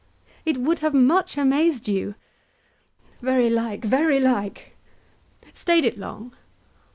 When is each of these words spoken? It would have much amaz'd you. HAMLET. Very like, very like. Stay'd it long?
It 0.45 0.57
would 0.57 0.79
have 0.79 0.95
much 0.95 1.37
amaz'd 1.37 1.87
you. 1.87 2.15
HAMLET. 3.03 3.21
Very 3.35 3.49
like, 3.51 3.85
very 3.85 4.19
like. 4.19 4.75
Stay'd 5.53 5.85
it 5.85 5.99
long? 5.99 6.33